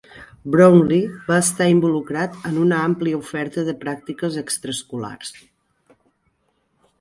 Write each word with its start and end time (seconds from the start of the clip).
Brownlee 0.53 1.09
va 1.27 1.35
estar 1.41 1.67
involucrat 1.73 2.39
en 2.51 2.57
una 2.63 2.79
àmplia 2.87 3.19
oferta 3.19 3.67
de 3.69 3.77
pràctiques 3.85 4.39
extraescolars. 4.43 5.35